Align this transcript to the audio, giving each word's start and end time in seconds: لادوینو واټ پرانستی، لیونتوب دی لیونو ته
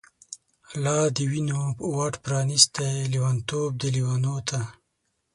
لادوینو 0.83 1.61
واټ 1.93 2.13
پرانستی، 2.25 2.89
لیونتوب 3.11 3.69
دی 3.79 3.89
لیونو 3.95 4.35
ته 4.47 4.59